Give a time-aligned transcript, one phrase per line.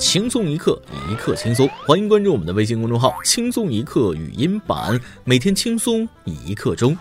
[0.00, 1.68] 轻松一刻，一刻轻松。
[1.86, 6.96] 欢迎关注我们的微信公众号“轻松一刻语音版”，每天轻松一刻钟。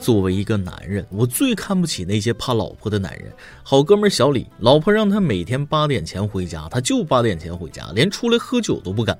[0.00, 3.32] 作为一个男人，我最看不起那些怕老婆的男人。
[3.62, 9.16] 好哥们小李，老婆让他每天八点前回家，他就八点前回家，连出来喝酒都不敢。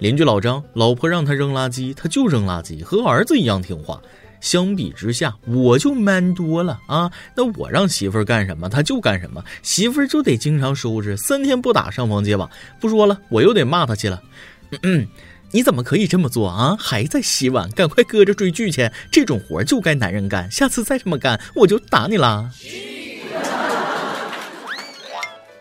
[0.00, 4.02] 邻居老张，老婆让他扔垃圾，他就扔垃圾，和儿子一样听话。
[4.40, 7.10] 相比之下，我就 man 多了啊！
[7.36, 9.44] 那我让媳妇儿干什么，她就干什么。
[9.62, 12.50] 媳妇儿就得经常收拾，三天不打上房揭瓦。
[12.80, 14.22] 不说了，我又得骂她去了。
[14.70, 15.06] 嗯嗯。
[15.50, 16.76] 你怎么可以这么做啊？
[16.78, 18.90] 还在洗碗，赶快搁着追剧去！
[19.10, 22.50] 这种活就该男人干，下次再这么干，我就打你啦！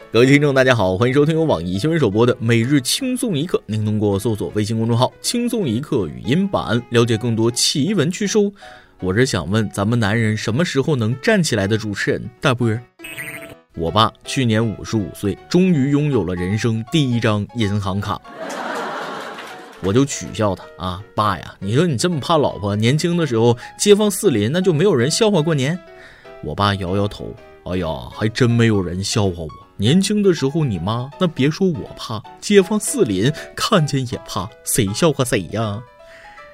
[0.10, 8.40] 各位听众，大家好，欢迎收听由网易新闻首播的《每日轻松一刻》，您通过搜索微信公众号“轻松一刻”语音版了解更多奇闻趣事。
[9.02, 12.70] 我是想问咱们男人什么时候能站起来的主持人大波。
[13.76, 18.20] 我爸去年五十五岁，终于拥有了人生第一张银行卡。
[19.84, 21.54] 我就取笑他啊，爸呀！
[21.60, 25.78] 你说你这么怕老婆，年轻的时候街坊四邻那就没有人笑话过年。
[26.46, 29.67] 我爸摇摇头，哎呀，还真没有人笑话我。
[29.78, 35.80] 年轻的时候你妈那别说我怕，街坊四邻看见也怕，谁笑话谁呀？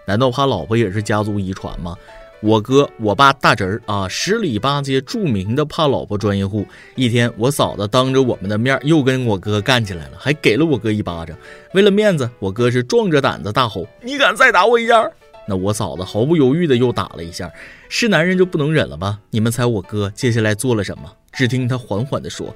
[0.06, 1.96] 难道怕老婆也是家族遗传吗？
[2.42, 6.68] 我哥我爸大侄儿啊，十里八街著名的怕老婆专业户。
[6.96, 11.38] 一天，我嫂子当着我们的面又跟我哥干起来了，还给了我哥一巴掌。
[11.74, 15.10] 为了面子，我哥是壮着胆子大吼：“你敢再打我一下？”
[15.48, 17.50] 那我嫂子毫不犹豫的又打了一下。
[17.88, 19.20] 是男人就不能忍了吧？
[19.30, 21.10] 你们猜我哥接下来做了什么？
[21.32, 22.54] 只听他缓缓的说：“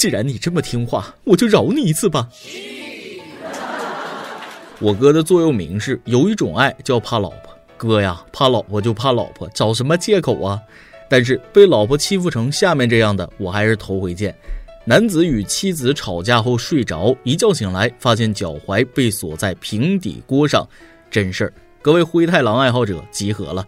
[0.00, 2.26] 既然你这么听话，我就饶你一次吧。”
[4.80, 7.54] 我哥的座右铭是：有一种爱叫怕老婆。
[7.76, 10.58] 哥呀，怕老婆就怕老婆，找什么借口啊？
[11.06, 14.34] 但是被老婆欺负成下面这样的，我还是头回见。
[14.86, 20.66] 男子与妻子吵架后睡着，一觉醒来发现脚踝被锁在平底锅上，
[21.10, 21.52] 真事儿。
[21.82, 23.66] 各位灰太狼爱好者集合了。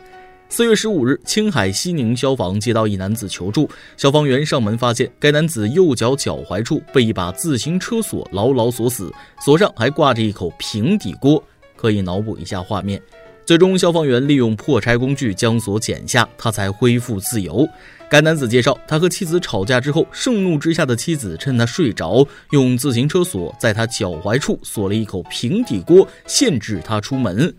[0.55, 11.43] 四月十五日，青海西宁消防接到一男子求助，消防员上门发现该男子右脚脚踝处被一把自行车锁牢牢锁死，锁上还挂着一口平底锅，
[11.75, 13.01] 可以脑补一下画面。
[13.47, 17.67] 最终，消防员利用破拆工具将锁剪下，他才恢复自由。
[18.11, 27.53] 该男子介绍，他和妻子吵架之后，盛怒之下的妻子趁他睡着，用自行车锁在他脚踝处锁了一口平底锅，限制他出门。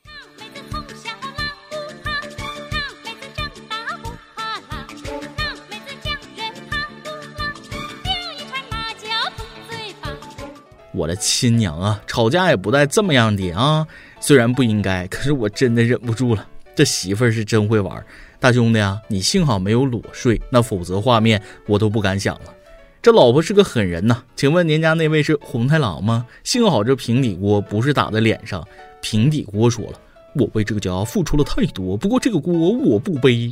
[10.93, 13.85] 我的亲娘啊，吵架也不带这么样的啊！
[14.19, 16.47] 虽然不应该，可是我真的忍不住了。
[16.75, 18.03] 这媳妇儿是真会玩，
[18.39, 22.53] 大兄弟啊，你幸好没有裸睡，那否则画面我都不敢想了。
[23.01, 26.25] 这老婆是个狠人呐，请问您家那位是红太狼吗？
[26.43, 28.65] 幸好这平底锅不是打在脸上。
[29.01, 29.99] 平底锅说了，
[30.35, 33.51] 我为这个家付出了太多，不过这个锅我不背。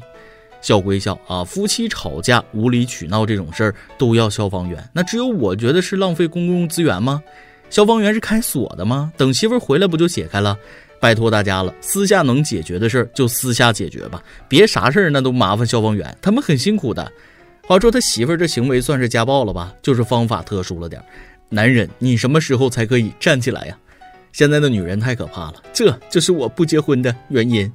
[0.61, 7.21] 笑归笑啊，夫妻吵架无理取闹这种事儿都要消防员，那只有我觉得是浪费公共资源吗？
[7.69, 9.11] 消防员是开锁的吗？
[9.17, 10.57] 等媳妇儿回来不就解开了？
[10.99, 17.11] 拜托大家了，私下能解决的事儿就私下解决吧，别啥事儿那都麻烦消防员，他们很辛苦的。
[17.63, 19.73] 话说他媳妇儿这行为算是家暴了吧？
[19.81, 21.05] 就是方法特殊了点儿。
[21.49, 23.77] 男人，你什么时候才可以站起来呀？
[24.31, 27.71] 现在的女人太可怕了，这就是我不结婚的原因。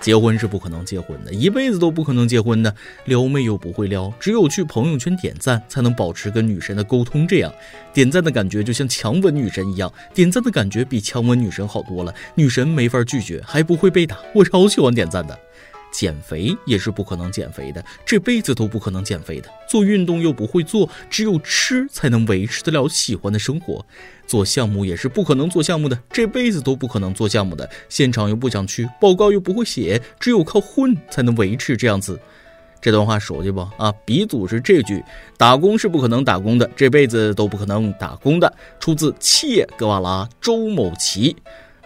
[0.00, 2.74] 结婚是不可能结婚的，一辈子都不可能结婚的。
[3.04, 7.26] 撩妹又不会撩，只有去朋友圈点赞才能保持跟女神的沟通。
[7.26, 7.52] 这样，
[7.92, 12.14] 点赞的感觉就像强吻女神一样，点赞的感觉比强吻女神好多了。
[12.34, 14.18] 女神没法拒绝，还不会被打。
[14.34, 15.38] 我超喜欢点赞的。
[15.90, 19.48] 减肥也是不可能减肥的，这辈子都不可能减肥的。
[19.68, 23.84] 做运动又不会做，只有吃才能维持得了喜欢的生活。
[24.26, 27.68] 做项目也是不可能做项目的，这辈子都不可能做项目的。
[27.88, 32.20] 现场又不想去，报告又不会写，只有靠混才能维持这样子。
[32.80, 33.92] 这段话熟悉不啊？
[34.04, 35.02] 鼻祖是这句：
[35.36, 38.54] 打工是不可能打工的，这辈子都不可能打工的。
[38.78, 41.34] 出自《切格瓦拉》周某奇。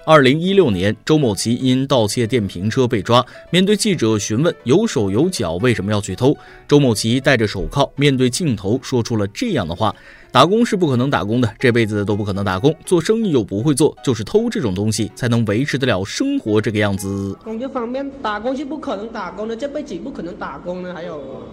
[0.05, 3.25] 二零一六年，周某奇因盗窃电瓶车被抓。
[3.51, 9.95] 面对记者询问有手有脚为什么要去偷，周某奇戴着手铐，面对镜头说出了这样的话
[10.33, 12.75] ：“打工是不可能打工的，这辈子都不可能打工。
[12.85, 20.93] 做生意又不会做，就是偷这种东西才能维持得了生活这个样子。”工作方面，打工是不可能打工的，这辈子不可能打工的。
[20.93, 21.45] 还有，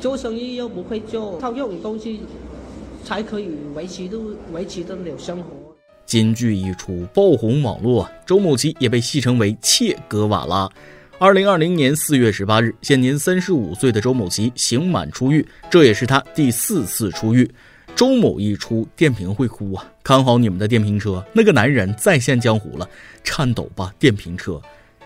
[0.00, 2.20] 做生意又不会做，靠这种东西
[3.04, 5.67] 才可以维持住维持得了生活。
[6.08, 8.10] 金句一出，爆红网络。
[8.24, 10.66] 周某奇也被戏称为“切格瓦拉”。
[11.20, 17.50] 二零二零年四月十八日，现年三十五岁的周某奇刑满出狱，这也是他第四次出狱。
[17.94, 19.84] 周某一出，电瓶会哭啊！
[20.02, 22.88] 看好你们的电瓶车，那个男人再现江湖了，
[23.22, 24.58] 颤抖吧，电瓶车！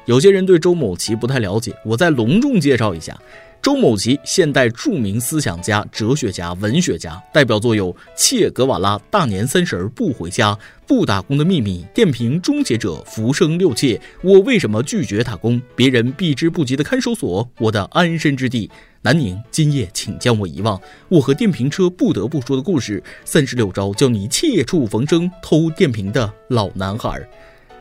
[0.05, 3.21] 有些人对周某奇不太了解，我再隆重介绍一下。
[3.63, 10.53] 周某吉，现代著名思想家、哲学家、文学家，代表作有《切格瓦拉大年三十儿不回家》
[10.85, 18.67] 《不打工的秘密》《电瓶终结者》《浮生六切》《我为什么拒绝打工》《别人避之不及的看守所》《我的安身之地》
[19.01, 20.77] 《南宁今夜请将我遗忘》
[21.09, 27.11] 《我和电瓶车不得不说的故事》《三十六招教你切处逢生偷电瓶的老男孩》。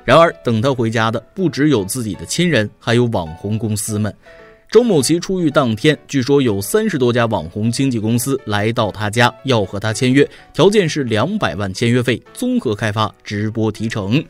[0.06, 4.14] 然而，等他回家的不只有自己的亲人，还有网红公司们。
[4.72, 14.24] 周某奇出狱当天，据说有三十多家网红经纪公司来到他家，要和他签约，条件是两百万签约费，综合开发、直播提成。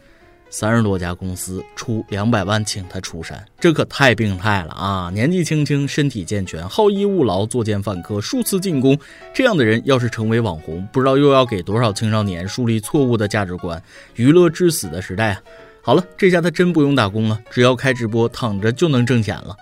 [0.49, 5.11] 三十多家公司出两百万请他出山，这可太病态了啊！
[5.13, 8.97] 年纪轻轻，身体健全，好逸恶劳，作奸犯科，数次进宫，
[9.31, 13.79] 这样的人要是成为网红，不知道又要给多少青少年树立错误的价值观。
[14.15, 15.41] 娱乐至死的时代啊！
[15.83, 19.55] 好了，这下他真不用打工了，只要开直播，躺着就能挣钱了。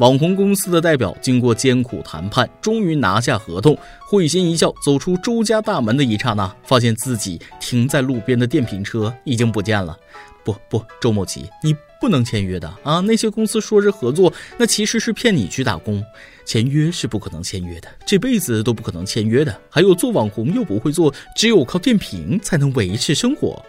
[0.00, 9.96] 网红公司的代表经过艰苦谈判，终于拿下合同，会心一笑，走出周家大门的一刹那，发现自己停在路边的电瓶车已经不见了。
[10.44, 13.00] 不不，周某奇，你不能签约的啊！
[13.00, 16.04] 那些公司说是合作，那其实是骗你去打工。
[16.44, 19.58] 签约是不可能签约的，这辈子都不可能签约的。
[19.70, 23.64] 还有做网红又不会做，只有靠电瓶才能维持生活。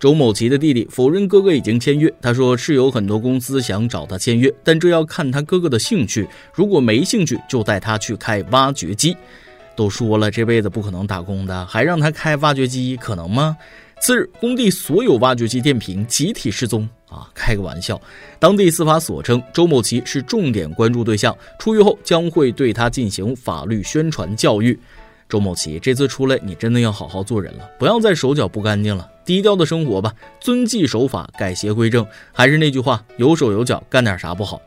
[0.00, 9.14] 周某奇的弟弟否认哥哥已经签约，他说是有很多公司想找他签约，但这要看他哥哥的兴趣，如果没兴趣，就带他去开挖掘机。
[9.76, 13.54] 都说了这辈子不可能打工的，还让他开挖掘机，可能吗？
[14.00, 17.28] 次日，工地所有挖掘机电瓶集体失踪啊！
[17.34, 18.00] 开个玩笑。
[18.38, 24.78] 当地司法所称周某奇是重点关注对象，出狱后将会对他进行法律宣传教育。
[25.30, 32.04] 周某奇，这次出来你真的要好好做人了，不要再手脚不干净了，低调的生活吧，遵纪守法，改邪归正。
[32.32, 34.60] 还是那句话，有手有脚，干点啥不好？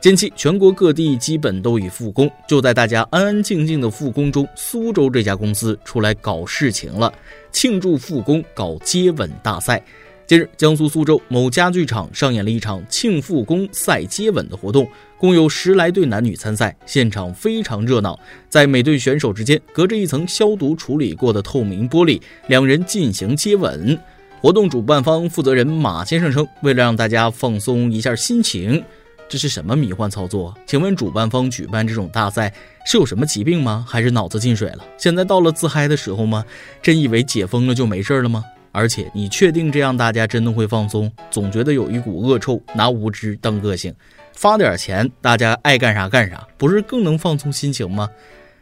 [0.00, 7.12] 近期全国各地基本都已复工，就在大家安安静静的复工中，苏州这家公司出来搞事情了，
[7.50, 9.82] 庆祝复工，搞接吻大赛。
[10.26, 14.88] 近日，江苏苏州某家具厂上演了一场庆复工赛接吻的活动，
[15.18, 18.18] 共有十来对男女参赛，现场非常热闹。
[18.48, 23.98] 在每对选手之间隔着一层消毒处理过的透明玻璃，两人进行接吻。
[24.40, 28.84] 活动主办方负责人马先生称，为了让大家放松一下心情，
[29.26, 30.54] 这是什么迷幻操作？
[30.66, 32.52] 请问主办方举办这种大赛
[32.84, 33.86] 是有什么疾病吗？
[33.88, 34.84] 还是脑子进水了？
[34.98, 36.44] 现在到了自嗨的时候吗？
[36.82, 38.44] 真以为解封了就没事了吗？
[38.70, 41.10] 而且你确定这样大家真的会放松？
[41.30, 43.94] 总觉得有一股恶臭，拿无知当个性，
[44.34, 48.08] 发点钱，大家爱干啥干啥，不是更能放松心情吗？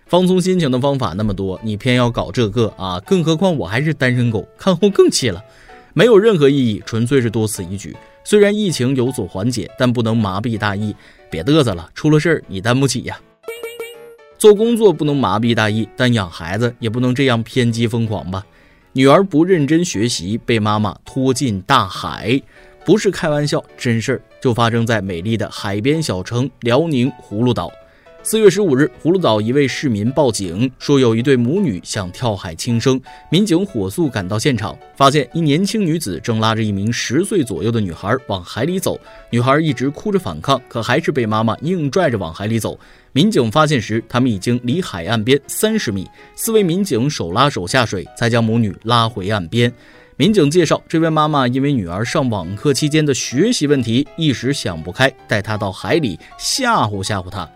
[0.06, 3.00] 放松心情的方法那么多，你偏要搞这个啊？
[3.00, 5.42] 更何况我还是单身狗，看后更气了，
[5.94, 7.96] 没有任何意义，纯粹是多此一举。
[8.22, 10.94] 虽然疫情有所缓解，但不能麻痹大意，
[11.30, 13.18] 别嘚瑟了，出了事儿你担不起呀。
[14.38, 18.44] 做工作不能麻痹大意，但养孩子也不能这样偏激疯狂吧？
[18.92, 22.38] 女儿不认真学习，被妈妈拖进大海，
[22.84, 27.70] 不是开玩笑，真事儿就发生在美丽的海边小城辽宁葫芦岛。
[28.24, 33.00] 四月十五日，葫芦岛一位市民报警说，有一对母女想跳海轻生。
[33.30, 38.98] 民警火速赶到现场，发现一年轻女子正拉着一名十岁左右的女孩往海里走。
[39.30, 42.78] 女孩一直哭着反抗，可还是被妈妈硬拽着往海里走。
[43.12, 46.08] 民警发现时，他们已经离海岸边三十米。
[46.36, 49.72] 四位民警手拉手下水，才将母女拉回岸边。
[50.22, 57.50] 民警介绍，这位妈妈因为女儿上网课期间的学习问题，一时想不开，带她到海里吓唬吓唬她。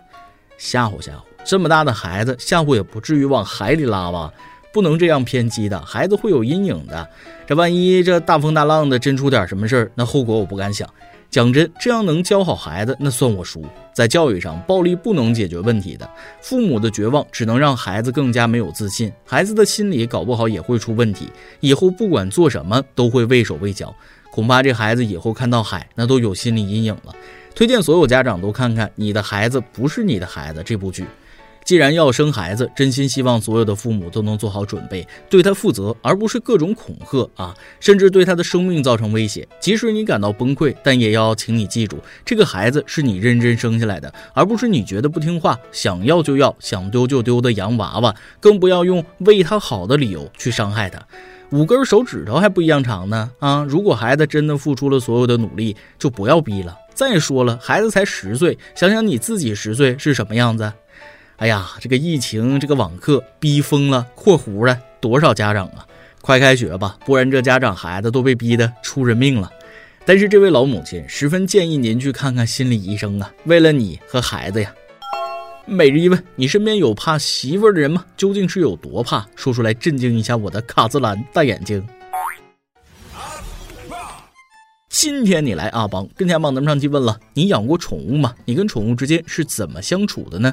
[0.57, 4.33] 吓唬吓唬，这么大的孩子，吓唬也不至于往海里拉吧？
[4.73, 7.09] 不能这样偏激的，孩子会有阴影的。
[7.47, 10.85] 这万一这大风大浪的真出点什么事儿，那后果我不敢想。
[11.29, 13.63] 讲真，这样能教好孩子，那算我输。
[13.93, 16.09] 在教育上，暴力不能解决问题的，
[16.41, 21.29] 父母的绝望只能让孩子更加没有自信，孩子的心理搞不好也会出问题，
[21.59, 23.93] 以后不管做什么都会畏手畏脚，
[24.31, 27.13] 恐怕这孩子以后看到海，那都有心理阴影了。
[27.53, 31.05] 推荐所有家长都看看《你的孩子不是你的孩子》这部剧。
[31.67, 39.45] 既然要生孩子，真心希望所有的父母都能做好准备，对他负责，而不是各种恐吓啊，甚至对他的生命造成威胁。
[39.59, 48.15] 即使你感到崩溃，但也要请你记住，这个孩子是你认真生下来的，而不是你觉得不听话、想要就要、想丢就丢的洋娃娃。
[48.39, 51.05] 更不要用为他好的理由去伤害他。
[51.51, 53.65] 五根手指头还不一样长呢啊！
[53.67, 56.77] 如果孩子真的付出了所有的努力，就不要逼了。
[56.93, 60.71] 再说了，孩子才十岁，想想你自己十岁是什么样子？
[61.37, 65.85] 哎呀，这个疫情，这个网课逼疯了，括弧的多少家长啊！
[66.19, 69.51] 快开学吧，不然这家长孩子都被逼得出人命了。
[70.03, 74.73] 但是这位老母亲十分建议您去看看心理医生啊，为了你和孩子呀。
[75.67, 78.03] 每日一问：你身边有怕媳妇儿的人吗？
[78.17, 79.23] 究竟是有多怕？
[79.35, 81.85] 说出来震惊一下我的卡姿兰大眼睛。
[84.89, 88.33] 今天你来阿邦跟前榜单上去问了：你养过宠物吗？
[88.45, 90.51] 你跟宠物之间是怎么相处的呢？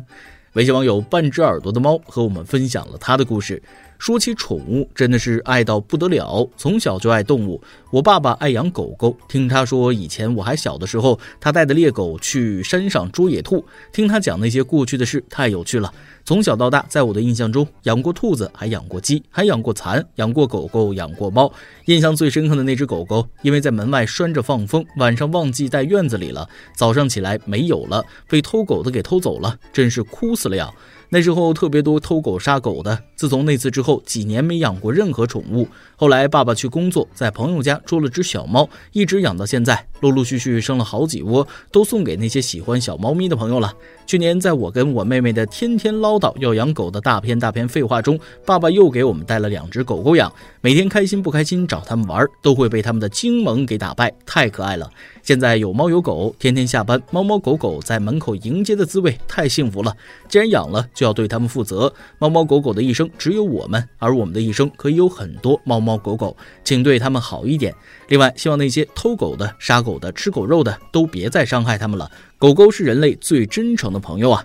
[0.54, 3.61] 微信网友半只耳朵的猫和我们分享了他的故事。
[4.04, 6.46] 说起宠物，真的是爱到不得了。
[6.58, 7.58] 从小就爱动物，
[7.90, 9.16] 我爸爸爱养狗狗。
[9.26, 13.64] 听他说，以前我还小的时候，他带着猎狗去山上捉野兔。
[13.94, 15.90] 听他讲那些过去的事，太有趣了。
[16.23, 21.50] 从小到大，在我的印象中，养过兔子，还养过鸡，还养过蚕，养过狗狗，养过猫。
[21.87, 26.46] 印象最深刻的那只狗狗，因为在门外拴着放风，晚上忘记带院子里了，
[26.76, 30.70] 早上起来没有了，被偷狗的给偷走了，真是哭死了呀！
[31.14, 32.99] 那时候特别多偷狗杀狗的。
[33.14, 35.68] 自从那次之后，几年没养过任何宠物。
[35.94, 43.73] 后来爸爸去工作，在朋友家捉了只小猫，一直养到现在，陆陆续续生了好几窝，都送给那些喜欢小猫咪的朋友了。
[44.09, 54.90] 去年，在我跟我妹妹的天天唠叨要养狗的大片大片废话中，爸爸又给我们带了两只狗狗养，每天开心不开心找他们玩，都会被他们的精萌给打败，太可爱了。
[55.25, 59.97] 现在有猫有狗，天天下班，猫猫狗狗在门口迎接的滋味太幸福了。
[60.28, 61.90] 既然养了，就要对它们负责。
[62.19, 67.75] 猫猫狗狗的一生只有我们，而我们的一生可以有很多猫猫狗狗，请对它们好一点。
[68.09, 72.11] 另外，希望那些偷狗的、杀狗的、吃狗肉的都别再伤害它们了。
[72.37, 74.45] 狗狗是人类最真诚的朋友啊！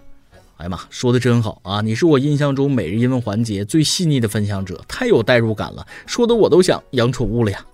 [0.55, 1.81] 哎呀妈，说的真好啊！
[1.81, 7.65] 你是我印象中每日一问环节最细腻的分享者，太有代入感了，说的我都想养宠物了呀。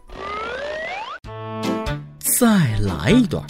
[2.37, 2.47] 再
[2.79, 3.41] 来一段。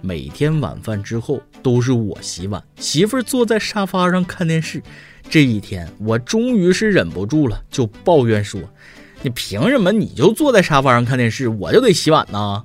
[0.00, 4.82] 每天晚饭之后都是我洗碗，媳妇坐在沙发上看电视。
[5.28, 8.58] 这一天，我终于是忍不住了，就抱怨说
[9.20, 12.64] ：“你凭什么你就坐在沙发上看电视，我就得洗碗呢？”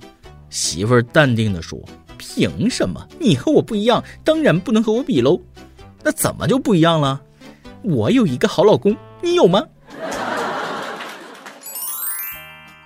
[0.49, 1.77] 媳妇儿淡定地说
[2.17, 3.05] ：“凭什么？
[3.19, 5.41] 你和我不一样，当然不能和我比喽。
[6.03, 7.21] 那怎么就不一样了？
[7.81, 9.61] 我有一个好老公，你有吗？”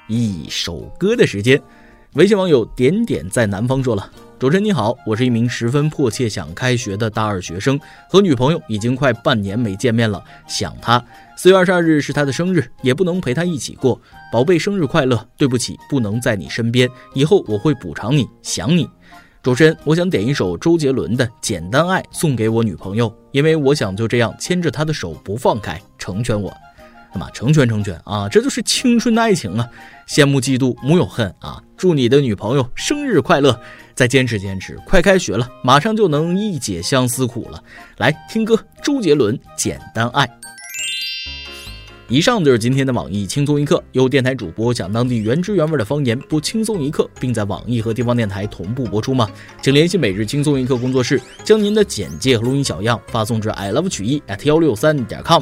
[0.07, 1.62] 一首歌的时间，
[2.15, 4.12] 微信网友点点在南方说了。
[4.38, 11.01] 主持人你好，我是一名十分迫切想开学的大二学生，和女朋友已经快半年没见面了，想她。
[11.38, 13.98] 四月二十二日是她的生日，也不能陪她一起过。
[14.30, 15.25] 宝贝，生日快乐！
[15.38, 18.89] 对不起，不能在你身边，以后我会补偿你，想你。
[19.41, 26.53] 主持人，我想点一首周杰伦的《简单爱》送给我女朋友，因为我想就这样牵着她的手不放开，成全我。
[27.13, 29.68] 那么成全成全啊，这就是青春的爱情啊！
[30.08, 31.62] 羡慕嫉妒木有恨啊！
[31.75, 33.60] 祝你的女朋友生日快乐！
[33.94, 37.62] 再坚持坚持，快开学了，马上就能一解相思苦了。
[37.98, 40.25] 来听歌，周杰伦《简单爱》。
[42.08, 49.30] 以上就是今天的网易轻松一刻，由电台主播讲当地原汁原味的方言播轻松一刻，并在网易和地方电台同步播出吗？
[49.62, 55.41] 请联系每日轻松一刻工作室，将您的简介和录音小样发送至 i love 曲艺 at 幺六三点 com。